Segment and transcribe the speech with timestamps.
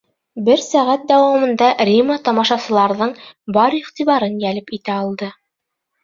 [0.45, 3.13] Бер сәғәт дауамында Рима тамашасыларҙың
[3.59, 5.29] бар иғтибарын йәлеп итә алды.